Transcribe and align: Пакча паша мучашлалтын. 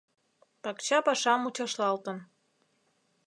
Пакча 0.63 0.97
паша 1.05 1.33
мучашлалтын. 1.41 2.17